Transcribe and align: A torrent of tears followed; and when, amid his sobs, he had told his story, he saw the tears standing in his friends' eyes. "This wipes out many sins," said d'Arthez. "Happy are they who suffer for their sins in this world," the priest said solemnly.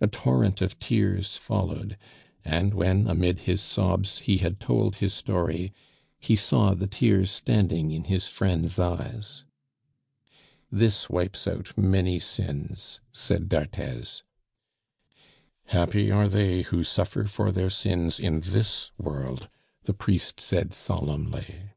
A 0.00 0.06
torrent 0.06 0.62
of 0.62 0.78
tears 0.78 1.36
followed; 1.36 1.98
and 2.46 2.72
when, 2.72 3.06
amid 3.06 3.40
his 3.40 3.60
sobs, 3.60 4.20
he 4.20 4.38
had 4.38 4.58
told 4.58 4.96
his 4.96 5.12
story, 5.12 5.70
he 6.18 6.34
saw 6.34 6.72
the 6.72 6.86
tears 6.86 7.30
standing 7.30 7.90
in 7.90 8.04
his 8.04 8.26
friends' 8.26 8.78
eyes. 8.78 9.44
"This 10.72 11.10
wipes 11.10 11.46
out 11.46 11.76
many 11.76 12.18
sins," 12.18 13.00
said 13.12 13.50
d'Arthez. 13.50 14.22
"Happy 15.66 16.10
are 16.10 16.30
they 16.30 16.62
who 16.62 16.82
suffer 16.82 17.24
for 17.24 17.52
their 17.52 17.68
sins 17.68 18.18
in 18.18 18.40
this 18.40 18.92
world," 18.96 19.50
the 19.82 19.92
priest 19.92 20.40
said 20.40 20.72
solemnly. 20.72 21.72